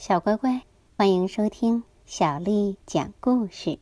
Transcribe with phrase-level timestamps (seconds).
[0.00, 0.62] 小乖乖，
[0.96, 3.78] 欢迎收听小丽讲故事。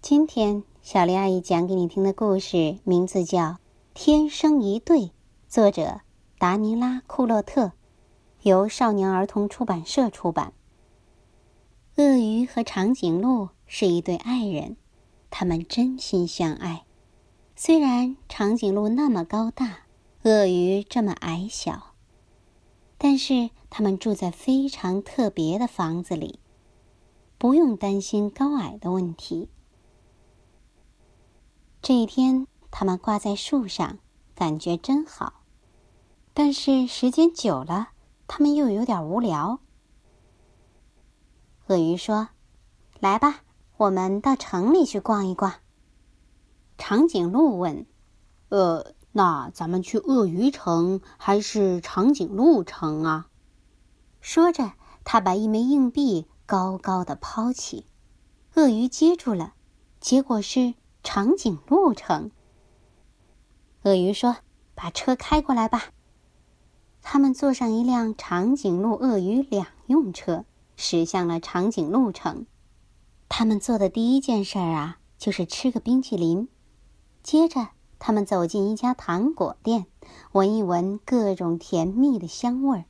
[0.00, 3.40] 今天小丽阿姨讲给你听的故事名字叫
[3.92, 5.00] 《天生一对》，
[5.46, 6.00] 作者
[6.38, 7.72] 达尼拉·库洛特，
[8.40, 10.54] 由少年儿童出版社出版。
[11.96, 14.78] 鳄鱼和长颈鹿是一对爱人，
[15.28, 16.84] 他们真心相爱。
[17.54, 19.80] 虽然长颈鹿那么高大，
[20.22, 21.90] 鳄鱼这么矮小。
[22.96, 26.38] 但是他们住在非常特别的房子里，
[27.38, 29.48] 不用担心高矮的问题。
[31.82, 33.98] 这一天，他们挂在树上，
[34.36, 35.42] 感觉真好。
[36.32, 37.88] 但是时间久了，
[38.28, 39.58] 他们又有点无聊。
[41.66, 42.28] 鳄鱼说
[43.00, 43.40] ：“来吧，
[43.76, 45.52] 我们到城里去逛一逛。”
[46.78, 47.84] 长颈鹿问
[48.50, 53.28] ：“呃？”那咱们去鳄鱼城还是长颈鹿城啊？
[54.24, 54.72] 说着，
[55.04, 57.84] 他把一枚硬币高高的抛起，
[58.54, 59.52] 鳄鱼接住了，
[60.00, 60.72] 结果是
[61.02, 62.30] 长颈鹿城。
[63.82, 64.38] 鳄鱼说
[64.74, 65.90] ：“把车开过来吧。”
[67.02, 72.46] 他们坐上一辆长颈鹿鳄鱼两用车，驶向了长颈鹿城。
[73.28, 76.48] 他们做的第一件事儿啊，就是吃个冰淇淋，
[77.22, 77.68] 接着。
[77.98, 79.84] 他们走进一家糖果店，
[80.32, 82.84] 闻一闻各种甜蜜的香味儿。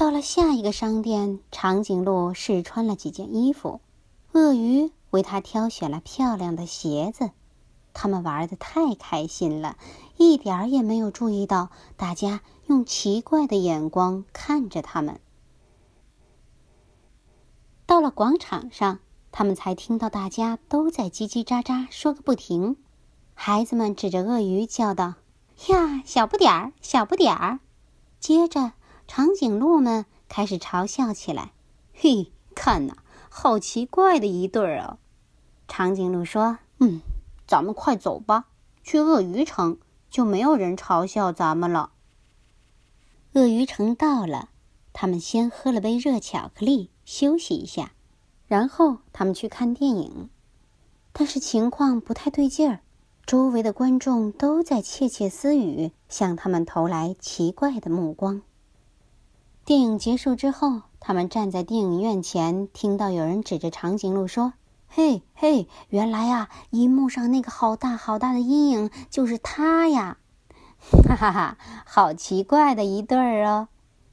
[0.00, 3.82] 到了下一个商店，长颈鹿试穿了几件衣服，
[4.32, 7.32] 鳄鱼为他挑选了漂亮的鞋子。
[7.92, 9.76] 他们玩的太开心了，
[10.16, 15.20] 一点儿也没有注意到大家用奇怪的眼光看着他们。
[17.84, 22.78] 到了广场上，他们才听到大家都在叽叽喳喳说个不停。
[23.34, 25.16] 孩子们指着鳄鱼叫道
[25.68, 27.60] ：“呀，小不点儿，小不点儿！”
[28.18, 28.72] 接着，
[29.12, 31.50] 长颈鹿们开始嘲笑起来
[31.92, 34.98] ：“嘿，看呐，好奇怪的一对儿啊！”
[35.66, 37.00] 长颈鹿说：“嗯，
[37.44, 38.46] 咱们快走吧，
[38.84, 39.78] 去鳄鱼城
[40.08, 41.90] 就没有人嘲笑咱们了。”
[43.34, 44.50] 鳄鱼城到了，
[44.92, 47.90] 他们先喝了杯热巧克力休息一下，
[48.46, 50.30] 然后他们去看电影。
[51.12, 52.78] 但是情况不太对劲儿。
[53.26, 58.42] 周围的观众都在窃窃私语，向他们投来奇怪的目光。
[59.64, 64.54] 电影结束之后，他们站在电影院前，听到有人指着长颈鹿说
[64.88, 70.16] ：“嘿，嘿，原来啊，银幕上那个好大好大的阴影就是他呀！”
[71.06, 73.68] 哈哈哈，好奇怪的一对儿哦！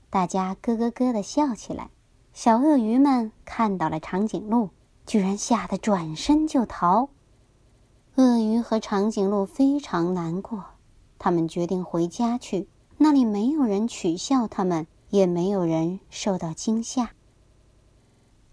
[0.09, 1.89] 大家咯咯咯的笑起来。
[2.33, 4.69] 小鳄鱼们看到了长颈鹿，
[5.05, 7.09] 居然吓得转身就逃。
[8.15, 10.63] 鳄鱼和长颈鹿非常难过，
[11.17, 12.67] 他们决定回家去。
[12.97, 17.11] 那里没有人取笑他们，也没有人受到惊吓。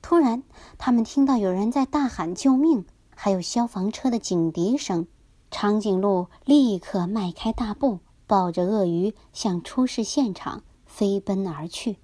[0.03, 0.43] 突然，
[0.79, 2.85] 他们听到有人在大喊救命，
[3.15, 5.07] 还有消防车的警笛声。
[5.51, 11.97] 长颈鹿立刻迈开大步，抱着鳄鱼向出事现场飞奔而去。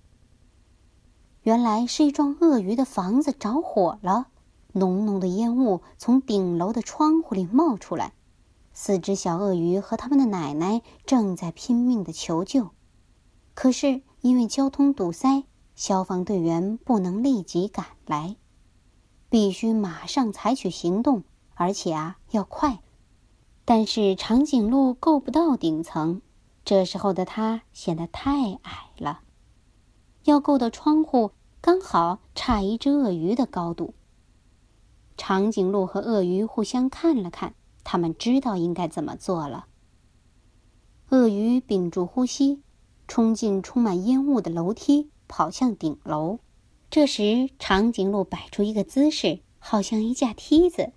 [1.42, 4.28] 原来是一幢鳄鱼的房子着火了。
[4.72, 8.12] 浓浓的烟雾从顶楼的窗户里冒出来，
[8.72, 12.68] 四只小鳄鱼和他们的奶奶正在拼命的求救，
[13.60, 15.44] 可是因为交通堵塞，
[15.74, 18.36] 消防队员不能立即赶来，
[19.28, 22.80] 必须马上采取行动，而且啊要快。
[23.66, 26.22] 但是长颈鹿够不到顶层，
[26.64, 29.20] 这时候的它显得太矮了，
[30.24, 33.92] 要够到窗户刚好差一只鳄鱼的高度。
[35.18, 37.52] 长颈鹿和鳄鱼互相看了看，
[37.84, 39.66] 他们知道应该怎么做了。
[41.10, 42.62] 鳄鱼屏住呼吸，
[43.10, 46.38] 冲进充满烟雾的楼梯，跑向顶楼。
[46.88, 50.92] 这时，长颈鹿摆出一个姿势，好像一架梯子。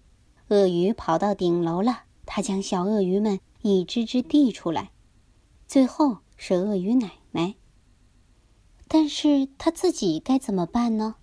[0.50, 4.92] 鳄鱼跑到顶楼了，它将小鳄鱼们一只只递出来。
[5.68, 7.56] 最后是鳄鱼奶奶，
[8.88, 11.16] 但是它自己该怎么办呢？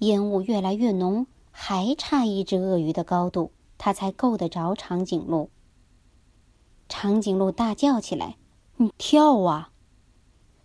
[0.00, 1.28] 烟雾越来越浓。
[1.52, 5.50] 还差一只鳄鱼的高度，它才够得着长颈鹿。
[6.88, 8.36] 长颈鹿大叫起来
[8.80, 9.72] ：“你跳啊！”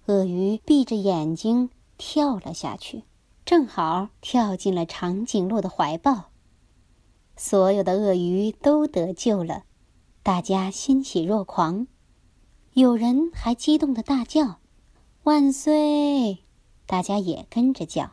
[0.07, 3.03] 鳄鱼闭着眼睛跳了下去，
[3.43, 6.29] 正好跳进了长颈鹿的怀抱。
[7.35, 9.63] 所有的鳄鱼都得救了，
[10.23, 11.87] 大家欣喜若狂，
[12.73, 14.59] 有人还激动的大叫
[15.23, 16.45] ：“万岁！”
[16.87, 18.11] 大家也跟着叫。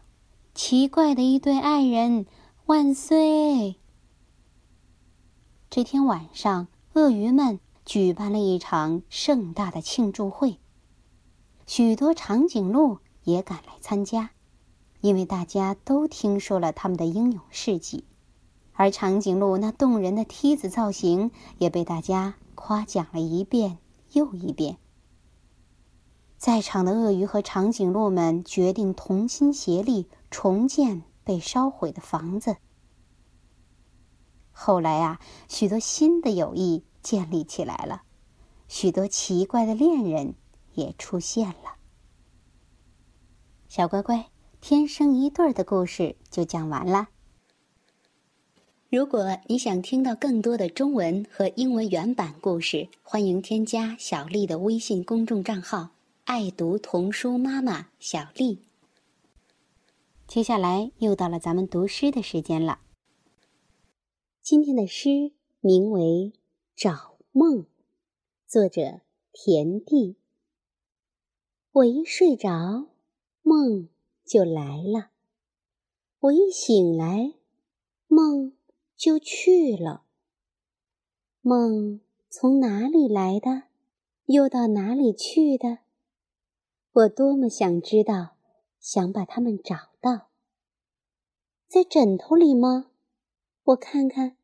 [0.55, 2.27] 奇怪的一对爱人。
[2.67, 3.77] 万岁！
[5.69, 10.59] 这天晚上，鳄鱼们举办了一场盛大的庆祝会。
[11.67, 14.31] 许多长颈鹿也赶来参加，
[15.01, 18.05] 因为大家都听说了他们的英勇事迹，
[18.73, 23.79] 而长颈鹿那动人的梯子造型也被大家夸奖了一遍
[24.13, 24.79] 又一遍。
[26.37, 32.57] 在场的鳄鱼和长颈鹿们决定同心协力重建被烧毁的房子。
[34.51, 38.03] 后来啊，许多新的友谊建立起来了，
[38.69, 40.35] 许多奇怪的恋人
[40.75, 41.77] 也出现了。
[43.69, 44.29] 小乖乖，
[44.61, 47.09] 天生一对儿的故事就讲完了。
[48.91, 55.91] 如果你想听到更多的中文和英文原版故事，欢迎添加小丽的微信公众账号。
[56.25, 58.61] 爱读童书妈妈小丽。
[60.29, 62.79] 接下来又到了咱们读诗的时间了。
[64.41, 66.01] 今天的诗名为
[66.75, 67.59] 《找梦》，
[68.47, 70.17] 作者田地。
[71.71, 72.89] 我一睡着，
[73.43, 73.89] 梦
[74.25, 75.11] 就来了；
[76.19, 77.35] 我一醒来，
[78.09, 78.55] 梦
[78.97, 80.05] 就去了。
[81.43, 83.65] 梦从哪里来的，
[84.27, 85.79] 又到哪里去的？
[86.93, 88.37] 我多么想知道，
[88.81, 90.29] 想把它们找到。
[91.69, 92.91] 在枕头里吗？
[93.65, 94.37] 我看看，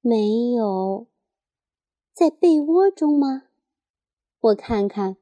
[0.00, 1.06] 没有。
[2.16, 3.42] 在被窝中吗？
[4.40, 5.18] 我看看，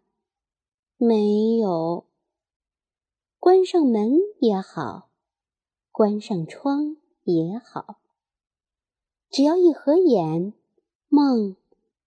[0.96, 2.06] 没有。
[3.40, 5.10] 关上门也好，
[5.90, 7.98] 关上窗也好，
[9.28, 10.54] 只要一合眼，
[11.08, 11.56] 梦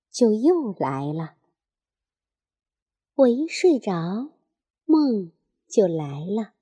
[0.10, 1.36] 就又来了。
[3.16, 4.30] 我一睡着。
[4.86, 5.34] 梦
[5.68, 6.54] 就来了，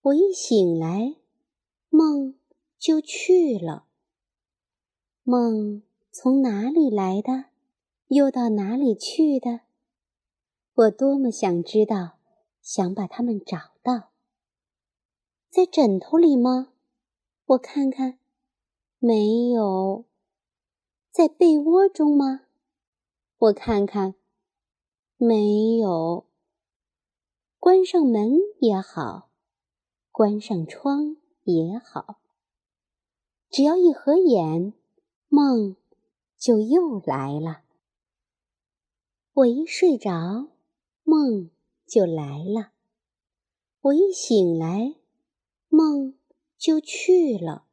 [0.00, 1.16] 我一醒来，
[1.88, 2.38] 梦
[2.78, 3.88] 就去了。
[5.24, 5.82] 梦
[6.18, 7.50] 从哪里来的，
[8.06, 9.60] 又到哪里去的？
[10.72, 12.16] 我多么想知道，
[12.62, 14.12] 想把它们找到。
[15.50, 16.72] 在枕头里吗？
[17.44, 18.18] 我看看，
[18.98, 20.06] 没有。
[21.10, 22.46] 在被窝中吗？
[23.36, 24.14] 我看看，
[25.18, 26.24] 没有。
[27.58, 29.28] 关上门也好，
[30.10, 32.20] 关上窗也好，
[33.50, 34.72] 只要一合眼，
[35.28, 35.76] 梦
[36.38, 37.62] 就又来了。
[39.32, 40.48] 我一睡着，
[41.04, 41.50] 梦
[41.86, 42.72] 就来了；
[43.80, 44.96] 我一醒来，
[45.68, 46.14] 梦
[46.56, 47.66] 就去了。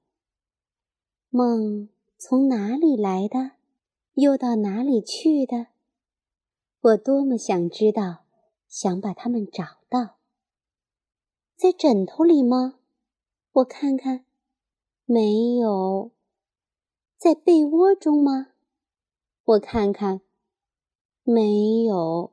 [1.29, 3.51] 梦从哪里来的，
[4.13, 5.67] 又到哪里去的？
[6.81, 8.25] 我多么想知道，
[8.67, 9.83] 想把它们找。
[9.93, 10.17] 到，
[11.55, 12.79] 在枕头里吗？
[13.51, 14.25] 我看看，
[15.05, 16.09] 没有。
[17.15, 18.52] 在被窝中吗？
[19.45, 20.21] 我看看，
[21.23, 22.31] 没有。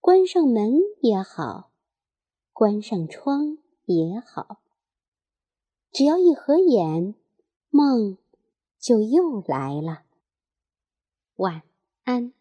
[0.00, 1.70] 关上门也好，
[2.52, 4.60] 关上窗也好，
[5.92, 7.14] 只要一合眼，
[7.70, 8.18] 梦
[8.78, 10.02] 就又来了。
[11.36, 11.62] 晚
[12.02, 12.37] 安。